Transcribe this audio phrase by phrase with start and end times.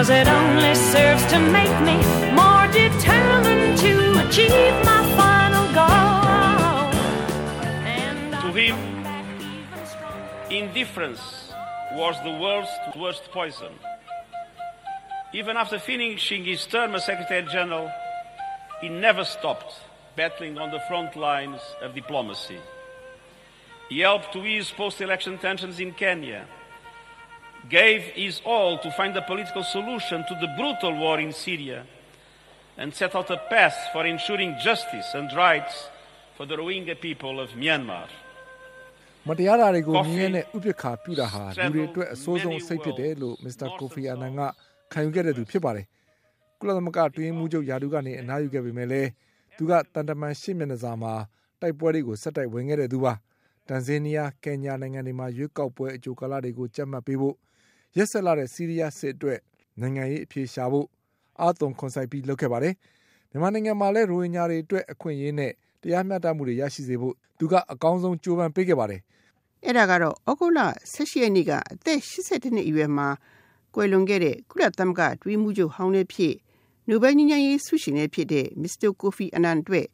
[0.00, 1.96] Cause it only serves to make me
[2.32, 6.88] more determined to achieve my final goal.
[7.84, 8.78] And To him,
[10.50, 11.52] indifference
[11.92, 13.74] was the world's worst poison.
[15.34, 17.92] Even after finishing his term as Secretary General,
[18.80, 19.82] he never stopped
[20.16, 22.58] battling on the front lines of diplomacy.
[23.90, 26.46] He helped to ease post election tensions in Kenya,
[27.68, 31.84] gave his all to find a political solution to the brutal war in Syria,
[32.78, 35.88] and set out a path for ensuring justice and rights
[36.36, 38.08] for the Rohingya people of Myanmar.
[39.28, 44.40] မတရားတာတွေကိုမြင်ရတဲ့ဥပက္ခပြုတာဟာလူတွေအတွက်အဆိုးဆုံးအစိတ်ဖြစ်တယ်လို့မစ္စတာကိုဖီအာနန်က
[44.92, 45.86] ခံယူခဲ့တဲ့သူဖြစ်ပါတယ်။
[46.58, 49.08] ကုလသမဂ္ဂတွင်းမှုချုပ်ယာတုကနေအနားယူခဲ့ပေမဲ့လည်း
[49.56, 51.12] သူကတန်တမန်ရှစ်မျက်နှာစာမှာ
[51.60, 53.12] တိုက်ပွဲတွေကိုဆက်တိုက်ဝင်ခဲ့တဲ့သူပါ။
[53.68, 57.36] တန်ဇေးနီးယား၊ကင်ညာနိုင်ငံတွေမှာရွေးကောက်ပွဲအကြိုကာလတွေကိုကြက်မှတ်ပေးဖို့
[57.96, 59.38] ရက်ဆက်လာတဲ့စီးရီးယားစစ်အတွက်
[59.80, 60.86] နိုင်ငံရေးအပြေရှာဖို့
[61.40, 62.74] အာသွန်ခွန်ဆိုင်ပြီးလုပ်ခဲ့ပါတယ်။
[63.30, 69.00] မြန်မာနိုင်ငံမှာလည်းရိုဟင်ဂျာတွေအတွက်အခွင့်အရေးနဲ့တရားမျှတမှုတွေရရှိစေဖို့သူကအကောင်းဆုံးကြိုးပမ်းပေးခဲ့ပါတယ်။
[69.64, 70.60] အဲ့ဒါကတော့ဩဂုတ်လ
[70.92, 73.08] 16ရက်နေ့ကအသက်82နှစ်အရွယ်မှာ
[73.74, 76.34] ကွယ်လွန်ခဲ့တဲ့ကုလသမဂ္ဂတွင်းမှုချုပ်ဟောင်းလည်းဖြစ်
[76.88, 79.86] နိုဘယ်ငြိမ်းချမ်းရေးဆုရှင်လည်းဖြစ်တဲ့မစ္စတာကိုဖီအနန်အတွက်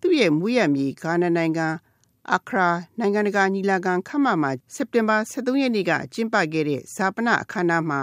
[0.00, 1.66] သူ့ရဲ့မွေးရမြေဂါနာနိုင်ငံ
[2.28, 2.68] အခရာ
[2.98, 8.00] နိုင်ငံတကာညီလာခံခမ်းမမှာစက်တင်ဘာ23ရက်နေ့ကကျင်းပခဲ့တဲ့ဇာပနအခမ်းအနားမှာ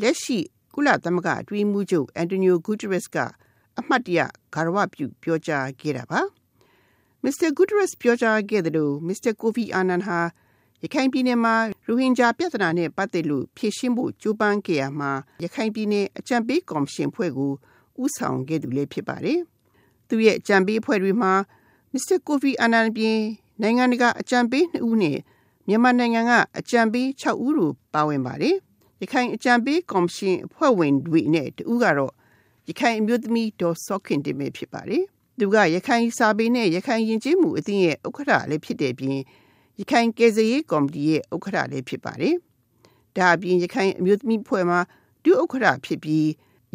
[0.00, 0.38] လက်ရှိ
[0.74, 3.16] ကုလသမဂ္ဂအတွင်းမှုချုပ်အန်တိုနီယိုဂူတရက်စ်က
[3.78, 4.20] အမှတ်တရ
[4.54, 6.20] ဂါရဝပြုပြောကြားခဲ့တာပါ
[7.22, 10.18] မစ္စတာဂူတရက်စ်ပြောကြားခဲ့တယ်လို့မစ္စတာကိုဖီအာနန်ဟာ
[10.82, 11.54] ရခိုင်ပြည်နယ်မှာ
[11.86, 15.12] ရိုဟင်ဂျာပြဿနာနဲ့ပတ်သက်လို့ဖြေရှင်းဖို့ကြိုးပမ်းခဲ့ရမှာ
[15.44, 17.52] ရခိုင်ပြည်နယ်အကြံပေးကော်မရှင်ဖွဲ့ကို
[18.02, 19.40] ဥဆောင်ခဲ့သူလည်းဖြစ်ပါတယ်။
[20.08, 21.32] သူရဲ့အကြံပေးအဖွဲ့တွေမှာ
[21.94, 23.18] မစ္စတာကိုဖီအာနန်ပြင်
[23.62, 25.18] နိုင်ငံတကာအကြံပေး2ဦးနဲ့
[25.68, 28.56] မြန်မာနိုင်ငံကအကြံပေး6ဦးတို့ပါဝင်ပါတယ်။
[29.02, 32.12] ရခိုင်အကြံပေးကော်မရှင်အဖွဲ့ဝင်တွေနဲ့တဦးကတော့
[32.68, 35.02] ရခိုင်အမျိုးသမီးဒေါ်စောခင်တင်ပဲဖြစ်ပါတယ်။
[35.38, 39.18] သူကရခိုင်စာပေနဲ့ရခိုင်ယဉ်ကျေးမှုအသင်းရဲ့ဥက္ကဋ္ဌလည်းဖြစ်တဲ့ပြင်
[39.80, 42.34] ရခိုင်ကယ်ဆယ်ရေးကော်မတီရဲ့ဥက္ကဋ္ဌလည်းဖြစ်ပါတယ်။
[43.16, 44.80] ဒါအပြင်ရခိုင်အမျိုးသမီးဖွဲ့မှာ
[45.24, 46.26] ဒုဥက္ကဋ္ဌဖြစ်ပြီး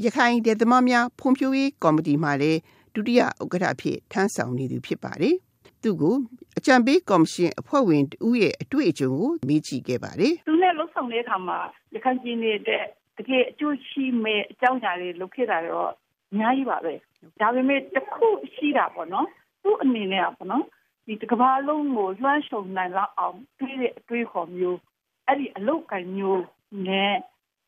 [0.03, 2.59] ရခိုင်ဒေသမားများဖွံ့ဖြိုးရေးကော်မတီမှာလည်း
[2.95, 5.38] ဒုတိယဥက္ကဋ္ဌဖြစ်ထမ်းဆောင်နေသူဖြစ်ပါတယ်။
[5.85, 6.16] သူကို
[6.57, 11.59] အကြံပေးကော်မရှင်အဖွဲ့ဝင်တူရဲ့အတွေ့အကြုံကိုမေးကြည့်ခဲ့ပါတယ်သူနဲ့လှုပ်ဆောင်တဲ့အခါမှာ
[11.94, 12.84] ရခိုင်ပြည်နယ်တဲ့
[13.17, 15.91] တကယ်အကျိုးရှိမဲ့အကြောင်းအရာတွေလုပ်ခဲ့တာတော့
[16.31, 16.94] အများကြီးပါပဲ
[17.41, 19.28] ဒါပေမဲ့တစ်ခုရှိတာပေါ့နော်
[19.63, 20.66] သူ့အနေနဲ့ပေါ့နော်
[21.05, 24.79] ဒီတစ်ကမ္ဘာလုံးကိုလွှမ်းခြုံနိုင်လောက်အောင်တွေးတဲ့အတွေးခေါ်မျိုး
[25.28, 26.44] အဲ့ဒီအလုတ်ကံမျိုး
[26.88, 27.16] နဲ့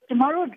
[0.08, 0.48] ကျမတို့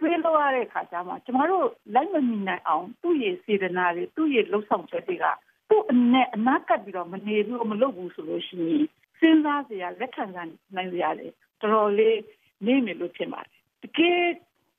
[0.00, 5.24] တွေတွေးလို့ရတဲ့ခါကျမှကျမတို့လိုက်မမီနိုင်အောင်သူ့ရဲ့စေတနာတွေသူ့ရဲ့လှုပ်ဆောင်ချက်တွေက
[5.68, 8.84] သူ့အနဲ့အနာကပ်ပြီးတော့မနေဘူးမလုပ်ဘူးဆိုလို့ရှိရင်
[9.18, 11.28] စဉ်းစားစရာလက်ခံနိုင်စရာတွေ
[11.60, 12.18] တော်တော်လေး
[12.66, 14.24] နေမယ်လို့ထင်ပါတယ်တကယ်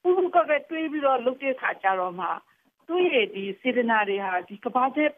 [0.04, 2.28] ဘုံကကတွေးပြီးတော့လုပ်တဲ့ခါကျတော့မှ
[2.88, 5.10] သူ့ရဲ့ဒီစေတနာတွေဟာဒီကဘာတဲ့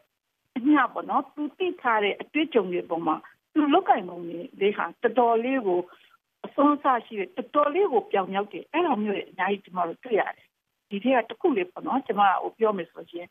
[0.57, 3.15] အညပေါ့နော်သူတိထားတဲ့အတွေ့အကြုံတွေပုံမှာ
[3.53, 5.79] သူလောက်ကင်ပုံတွေလေးဟာတော်တော်လေးကို
[6.47, 10.47] အဆုံးအစရှိတဲ့တော်တော်လေးကိုပြောင်မြောက်တယ်အဲ့လိုမျိုးအများကြီးကျွန်တော်တို့တွေ့ရတယ်
[10.89, 13.27] ဒီထက်ကတစ်ခုလေးပေါ့နော်ကျွန်မဟိုပြောမယ်ဆိုရင်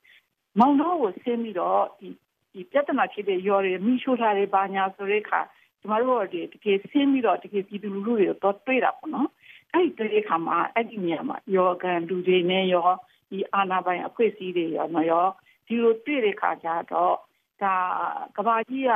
[0.59, 2.09] မောင်တော်ကိုဆင်းပြီးတော့ဒီ
[2.53, 5.41] ဒီပြဿနာဖြစ်တဲ့ရော်တွေမိရှိုးထားတဲ့ဘာညာဆိုတဲ့အခါ
[5.81, 9.29] ကျမတို့ဒီတကယ်ဆင်းပြီးတော့တကယ်ပြည်သူလူထုတွေတော့တွေ့တာပေါ့နော်
[9.73, 12.89] အဲ့ဒီတဲ့အခါမှာအဲ့ဒီနေရာမှာယောဂန်လူတွေနဲ့ရော
[13.31, 15.27] ဒီအာနာပိုင်အဖွဲ့အစည်းတွေရောနော်ရော
[15.67, 17.15] ဒီလိုတွေ့တဲ့ခါကျတော့
[17.63, 17.75] ဒါ
[18.37, 18.91] ကဘာကြီးက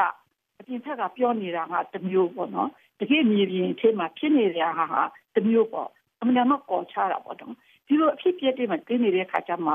[0.59, 5.02] အပြင်ထက်ကပြောနေတာကတမျိုးပေါ့နော် တကယ်မြေပြင်အထက်မှာဖြစ်နေတဲ့ဟာဟာ
[5.34, 5.88] တမျိုးပေါ့
[6.20, 7.54] အမှန်တမ်းကောချတာပေါ့နော်
[7.86, 9.72] ဒီလိုအဖြစ်ပြတဲ့မှာတင်းနေတဲ့ခါကျမှ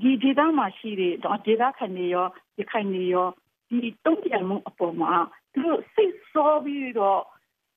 [0.00, 1.14] ဒီဒေသမှာရှိတဲ့
[1.46, 2.26] ဒေသခံတွေရော
[2.58, 3.28] ရခိုင်တွေရော
[3.68, 5.12] ဒီတုံ့ပြန်မှုအပေါ်မှာ
[5.52, 7.22] သူတို့စိတ်ဆောပြီးတော့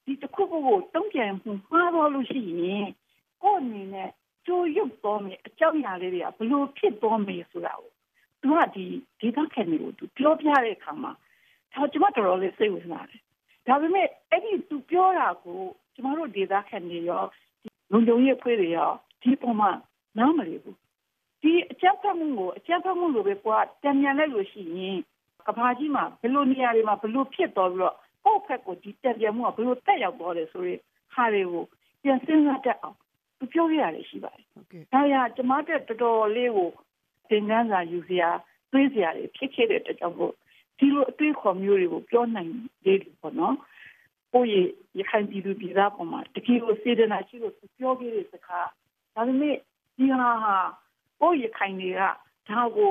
[0.06, 2.88] ဒီတစ်ခုခုကိုတုံ့ပြန်မှုမှားတော့လို့ရှိရင်
[3.44, 4.09] ကိုယ့်အနေနဲ့
[4.45, 7.91] ကြိုးရုပ်တော်မယ်အကြောင်းအရာလေးတွေကဘလို့ဖြစ်တော်မယ်ဆိုတာကို
[8.41, 8.85] သူကဒီ
[9.19, 11.12] ဒေသခံတွေကိုသူပြောပြတဲ့အခါမှာ
[11.73, 13.21] ဒါကျွန်မတော်တော်လေးစိတ်ဝင်စားတယ်
[13.68, 15.60] ဒါပေမဲ့အဲ့ဒီသူပြောတာကို
[15.94, 17.24] ကျမတို့ဒေသခံတွေရော
[17.92, 18.92] လုံခြုံရေးအဖွဲ့တွေရော
[19.22, 19.72] ဒီပုံမှာ
[20.18, 20.78] နားမလည်ဘူး
[21.42, 24.98] ဒီအကြမ်းဖက်မှုကိုအကြမ်းဖက်မှုလိုပဲကွာတံမြန်လိုက်လို့ရှိရင်
[25.48, 30.80] ကဘာကြီးမှာဘယ်လိုနေရာတွေမှာဘယ်လိုဖြစ်တော်ပြီးတော့ကိုယ့်ဖက်ကိုဒီတံပြန်မှုကဘယ်လိုတက်ရောက်သွားတယ်ဆိုရင်
[31.14, 31.64] ဟာတွေကို
[32.04, 32.98] ပြန်စဉ်းစားတတ်အောင်
[33.38, 36.69] သူပြောရရတယ်ရှိပါတယ်ဟုတ်ကဲ့ဒါရကျမတို့တော်တော်လေးကို
[37.30, 38.30] သင်ခန်းစာယူစရာ
[38.72, 40.34] တွေးစရာတွေဖြစ်ခဲ့တဲ့အတွက်ကြောင့်မို့
[40.77, 42.51] ဒီလိုအတွေ့အခေါ်မျိုးတွေကိုပြောနိုင်
[42.83, 43.56] သေးတယ်ပေါ့နော်။
[44.33, 44.68] ကိုယ့်ရဲ့
[45.00, 48.68] ရခိုင်ပြည်သူပြည်သားပေါ်မှာတကယ်ကိုစေတနာရှိလို့သူပြောခဲ့တဲ့စကား
[49.15, 49.56] ဒါပေမဲ့
[49.97, 50.56] ဒီဟာဟာ
[51.21, 52.01] ကိုယ့်ရခိုင်တွေက
[52.50, 52.89] ဒါကို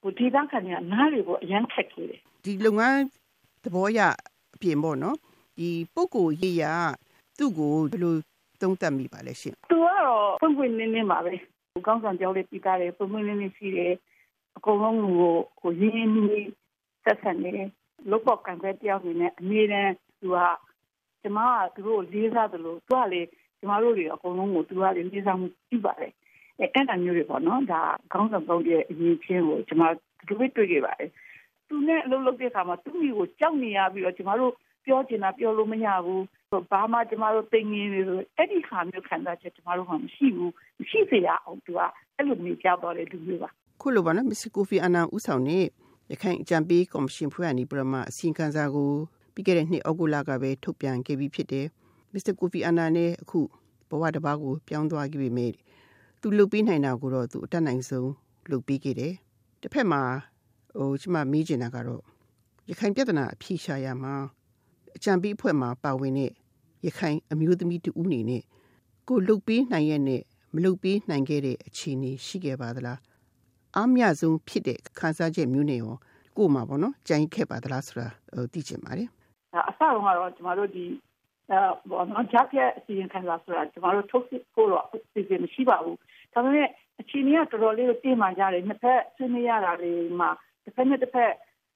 [0.00, 2.98] ဟိုဒီသားခံတွေကနားတွေကိုအရန်ခက်ခဲ့တယ်ဒီလုပ်ငန်း
[3.64, 4.00] သဘောရ
[4.54, 5.16] အပြင်ပေါ့နော်
[5.58, 6.64] ဒီပုဂ္ဂိုလ်ရေးရ
[7.38, 8.14] သူ့ကိုဘယ်လို
[8.60, 11.32] သုံးသပ်မိပါလဲရှင်သူကတော့ဖွင့်ဖွင့်လင်းလင်းပါပဲ
[11.86, 13.94] ကောင်းဆောင်ကြောင်းလေးပြီးသားတယ်ဖွင့်ဖွင့်လင်းလင်းရှိတယ်
[14.56, 16.49] အကုန်လုံးကိုကိုရင်းရင်းနှီးနှီး
[17.04, 17.50] ဆက်ဆံနေ
[18.10, 20.38] လို့ပေါ့ကံပဲတယောက်နေနဲ့အမြဲတမ်းသူက
[21.22, 23.22] ကျမကသူတို့လေးစားတယ်လို့သူကလေ
[23.58, 26.12] ကျမတို့တွေအကုန်လုံးကိုသူကလေလေးစားမှုပြုပါတယ်
[26.58, 27.82] အဲအဲ့ဒါမျိုးတွေပေါ့နော်ဒါ
[28.12, 29.82] ကောင်းဆောင်ကောင်းရဲ့အရေးချင်းကိုကျမ
[30.26, 31.10] တို့တွေ့တွေ့ခဲ့ပါတယ်
[31.68, 34.52] သူနဲ့အလုပ်လုပ်တဲ့အခါမှာသူ့မိကိုကြောက်နေရပြီးတော့ကျမတို့
[34.84, 36.22] ပြောချင်တာပြောလို့မရဘူး
[36.70, 41.80] ဘာမှကျမတို့သိငင်းနေလို့အဲ့ဒီခါမျိုးခံစားချက်ကျမတို့ကမရှိဘူးမရှိစေရအောင်သူက
[42.16, 43.50] အဲ့လိုမျိုးကြောက်တော့တဲ့လူမျိုးပါ
[43.80, 45.58] ခုလိုပါနော်မစ္စကိုဖီအာနန်ဦးဆောင်နေ
[46.12, 48.90] ရခိုင်အကြံပေးကော်မရှင်ဖွဲ့အနေပြမအစီရင်ခံစာကို
[49.34, 51.66] ပြီးခဲ့တဲ့နှစ်ဩဂုတ်လကပဲထုတ်ပြန်ခဲ့ပြီးဖြစ်တယ်
[52.12, 53.40] မစ္စကိုဖီအာနန်နဲ့အခု
[53.90, 55.52] ဘဝတစ်ပါးကိုပြောင်းသွားခဲ့ပြီမဲ့
[56.20, 58.10] သူလုပ်ပြီးနိုင်တာကိုတော့သူအတက်နိုင်ဆုံး
[58.50, 59.14] လုပ်ပြီးခဲ့တယ်
[59.60, 60.02] တစ်ဖက်မှာ
[60.78, 62.02] ဟိုကျမမေးချင်တာကတော့
[62.70, 64.14] ရခိုင်ပြဿနာအဖြေရှာရမှာ
[64.96, 66.32] အကြံပေးအဖွဲ့မှာပါဝင်တဲ့
[66.86, 68.42] ရခိုင်အမျိုးသမီးတူဦးနေနဲ့
[69.08, 70.22] ကိုလုတ်ပေးနိုင်ရဲ့နဲ့
[70.54, 72.98] မလုတ်ပေးနိုင်ခဲ့တဲ့အခြေအနေရှိခဲ့ပါသလား
[73.76, 75.94] အားမြဆုံးဖြစ်တဲ့ခန်းစားချက်မျိုးနဲ့ရော
[76.36, 79.08] ကို့မှာပေါ့နော်ကြိုင်ခဲ့ပါသလားဆိုတာဟိုသိချင်ပါတယ်
[79.52, 80.84] ဒါအစတော့ကတော့ကျမတို့ဒီ
[81.50, 81.58] အဲ
[81.90, 84.24] ဘောနော်ဂျက်ရဲ့အစီရင်ခံစာဆိုတာကျမတို့ထုတ်
[84.54, 85.96] ဖို့တော့အစီအစဉ်မရှိပါဘူး
[86.32, 86.68] ဒါပေမဲ့
[87.00, 90.30] အချိန်ကြီးကတော်တော်လေးကိုတင်းမှန်ကြတယ်နှစ်ဖက်ဆွေးနွေးရတာတွေမှာ
[90.64, 91.32] တစ်ဖက်နဲ့တစ်ဖက်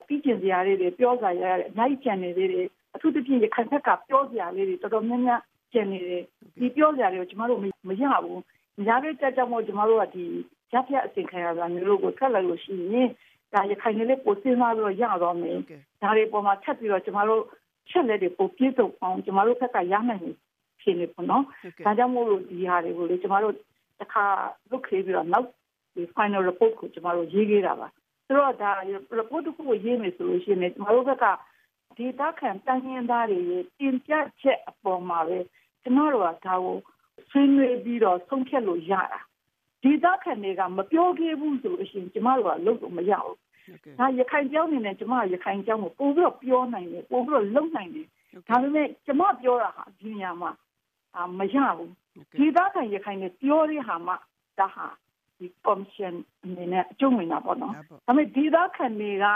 [0.06, 5.40] ပြီးကျင်စရာလေးတွေပြောကြရရတယ်အများကြီးကြံနေသေးတယ်အထူးသဖြင့်ရခိုင်ဘက်ကပြောစရာလေးတွေတော်တော်များများ
[5.72, 6.22] ကျန်နေတယ်
[6.60, 7.64] ဒီပြောစရာတွေကိုကျမတို့မ
[8.00, 8.42] ရဘူး
[8.78, 10.26] မရတဲ့ကြကြောင့်မို့ကျမတို့ကဒီ
[10.70, 13.08] ဂျက်ရဲ့အစီရင်ခံစာမျိုးလို့ကိုထွက်လာလို့ရှိရင်
[13.52, 15.58] ဒါရခိုင်လေးပိုစဉ်းစားပြီးတော့ရတော့မယ်
[16.02, 17.42] ဒါတွေပေါ်မှာထပ်ပြီးတော့ကျမတို့
[17.90, 20.32] ချက်လက်တွေပိုပြည့်စုံအောင်ကျမတို့ဘက်ကရနိုင်နေ
[20.80, 21.44] ဖြစ်နေပေါ့နော်
[21.86, 23.54] ဒါကြောင့်မို့လို့ဒီဟာတွေကိုလေကျမတို့
[24.00, 24.24] တစ်ခါ
[24.70, 25.46] လုတ်ခေးပြီးတော့နောက်
[25.94, 27.88] ဒီ final report ကိုကျမတို့ရေးခဲ့တာပါ
[28.26, 28.70] ဆိုတော့ဒါ
[29.18, 31.26] report တစ်ခုကိုရေးမယ်ဆိုလို့ရှိရင်ကျမတို့ဘက်က
[31.96, 35.38] ဒေတာခံတန်းရင်းသားတွေရဲ့တင်ပြချက်အပေါ်မှာပဲ
[35.82, 36.76] ကျမတို့ကဒါကို
[37.30, 39.20] ဆွေးနွေးပြီးတော့ဆုံးဖြတ်လို့ရတာ
[39.84, 43.36] ဒေတာခံတွေကမပြောခဲ့ဘူးဆိုလို့ရှိရင်ကျမတို့ကလုပ်လို့မရဘူး
[43.98, 48.06] ဒါရခိုင်ကျောင်းနေနဲ့ကျမရခိုင်ကျောင်းကိုပို့ပြီးတော့ပြောနိုင်တယ်ပို့ပြီးတော့လုပ်နိုင်တယ်
[48.48, 50.50] ဒါပေမဲ့ကျမပြောတာဟာဒီနေရာမှာ
[51.16, 51.92] အာမရဘူး
[52.38, 54.12] ဒီသားခံရခိုင်နဲ့ပြောတဲ့ဟာမှ
[54.58, 54.86] ဒါဟာ
[55.38, 56.14] ဒီ commission
[56.44, 59.26] အနေနဲ့အကျုံးဝင်တာပေါ့နော်ဒါပေမဲ့ဒီသားခံတွေက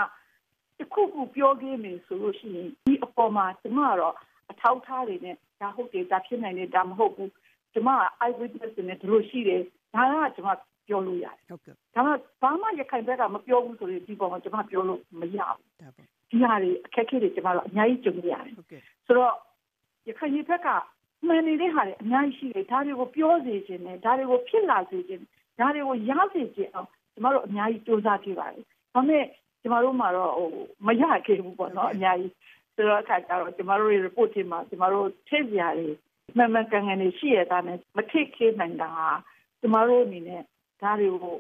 [0.79, 4.15] တခုခုပြောခဲ့မယ်ဆိုလို့ရှိရင်ဒီအပေါ်မှာကျမကတော့
[4.51, 7.33] အထောက်ထားတွေနဲ့ဒါဟုတ်တယ်ဒါဖြစ်နိုင်တယ်ဒါမဟုတ်ဘူး
[7.73, 9.63] ကျမက eye witness တွေနဲ့ဒီလိုရှိတယ်
[9.95, 10.49] ဒါကကျမ
[10.89, 12.13] ပြောလို့ရတယ်ဟုတ်ကဲ့ဒါမှ
[12.43, 19.35] ဘာမှရခိုင်ဘက်ကမပြောဘူးဆိုရင်ဒီပေါ်မှာကျမပြောလို့မရဘူးဒါပေါ့ဒီဟာတွေအခက်အခဲတွေကျမတို့အများကြီးကြုံရတယ်ဟုတ်ကဲ့ဆိုတော့
[20.09, 20.69] ရခိုင်ပြည်ဘက်က
[21.27, 25.23] မှန်နေတဲ့ဟာတွေအများကြီးရှိတယ်ဒါတွေကိုပြောစေခြင်းနဲ့ဒါတွေကိုဖြစ်လာစေခြင်း
[25.59, 28.65] ဒါတွေကိုရစေခြင်းအောင်ကျမတို့အများကြီးစူးစမ်းကြည့်ပါတယ်
[28.95, 29.25] ဒါပေမဲ့
[29.63, 30.51] ကျမတို့မှာတော့ဟို
[30.87, 32.33] မရခဲ့ဘူးပေါ့နော်အများကြီး
[32.75, 35.89] ဆိုတော့အခါကျတော့ကျမတို့ရဲ့ report ထဲမှာကျမတို့ထည့်စရာတွေ
[36.37, 39.09] မှန်မှန်ကန်ကန်နေရှိရတာနဲ့မထိတ်ခဲနိုင်တာဟာ
[39.61, 40.43] ကျမတို့အနေနဲ့
[40.83, 41.37] ဒါတွေကို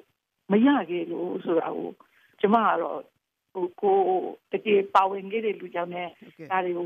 [0.52, 1.90] မရခဲ့လို့ဆိုတာကို
[2.40, 3.00] ကျမကတော့
[3.52, 3.98] ဟိုကို
[4.52, 6.84] တကယ်ပါဝင်ခဲ့တဲ့လူကြောင့်နဲ့ဟုတ်ကဲ့ဒါတွေကို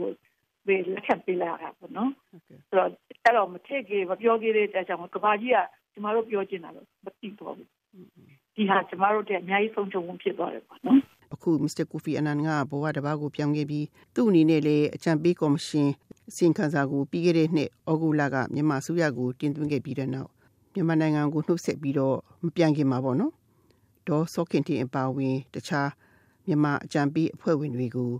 [0.66, 2.88] ပဲလက်ခံပေးလိုက်ရတာပေါ့နော်ဟုတ်ကဲ့ဆိုတော့
[3.24, 5.58] အဲ့တော့မထည့်ကြီးမပြောကြီးတဲ့အတွက်ကြောင့်ကဘာကြီးက
[5.92, 7.68] ကျမတို့ပြောချင်တာလို့မသိတော့ဘူး
[8.56, 10.98] ဒီဟာကျမတို့တဲ့အများကြီးဆုံးချုံမှုဖြစ်သွားတယ်ပေါ့နော်
[11.34, 15.90] အခုမစ္စတာကိုဖီအနန်ကဘဝတစ်ပါးကိုပြောင်းခဲ့ပြီးသူ့အနေနဲ့လည်းအကြံပေးကော်မရှင်
[16.28, 20.30] အစီရင်ခံစာကိုပြီးခဲ့တဲ့နှစ်ဩဂုတ်လကမြန်မာအစိုးရကိုတင်သွင်းခဲ့ပြီးတဲ့နောက်
[20.74, 23.32] မြန်မာနိုင်ငံကိုနှုတ်ဆက်ပြီးတော့မပြန်ခင်မှာပေါ့နော်
[24.08, 25.90] ဒေါ်စောခင်တင်အပါအဝင်တခြား
[26.46, 28.12] မြန်မာအကြံပေးအဖွဲ့ဝင်တွေကို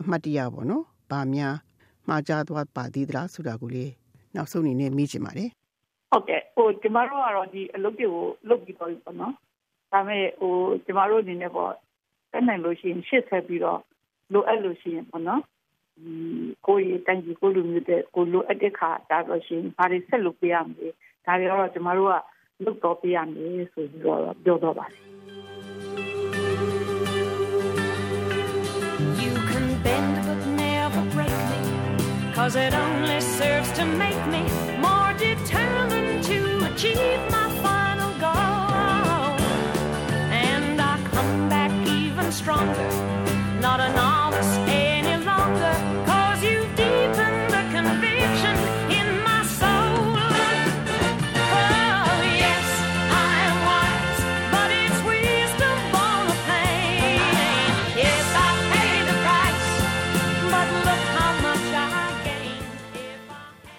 [0.00, 1.56] အမှတ်တရပေါ့နော်ဗာများ
[2.08, 3.84] မှားကြသွားပါသေးသလားဆိုတာကိုလေ
[4.34, 5.50] နောက်ဆုံးအနေနဲ့မေးချင်ပါတယ်
[6.10, 9.34] ဟုတ်ကဲ့ဟိုကျမတို့ကတော့ဒီအလုပ်တွေကိုလုပ်ပြီးတော့ပြီပေါ့နော်
[9.92, 11.72] ဒါပေမဲ့ဟိုကျမတို့အနေနဲ့ပေါ့
[12.32, 13.80] တက်နိုင်လို့ရှိရင်ရှစ်ဆက်ပြီးတော့
[14.32, 15.42] လိုအပ်လို့ရှိရင်ပေါ့နော်
[15.96, 16.12] ဒီ
[16.66, 20.88] ကိုယ်ရတန်ကြီးကိုလူမျိုးတဲ့ကိုလိုအပ်တဲ့ခါဒါတော့ရှိရင်ဘာတွေဆက်လုပ်ပေးရမလဲ
[21.26, 25.00] ဒါတွေတော့ကျမတို့ကလုပ်တော့ပြရမယ်ဆိုပြီးတော့ပြောတော့ပါတယ်
[29.24, 31.60] You can bend but never break me
[32.36, 34.42] cause it only serves to make me
[34.86, 36.38] more determined to
[36.70, 39.34] achieve my final goal.
[40.48, 42.90] And I come back even stronger